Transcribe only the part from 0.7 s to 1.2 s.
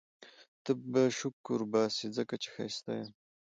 به